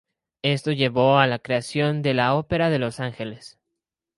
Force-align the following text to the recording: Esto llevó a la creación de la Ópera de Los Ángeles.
Esto 0.41 0.71
llevó 0.71 1.19
a 1.19 1.27
la 1.27 1.37
creación 1.37 2.01
de 2.01 2.15
la 2.15 2.33
Ópera 2.33 2.71
de 2.71 2.79
Los 2.79 2.99
Ángeles. 2.99 3.59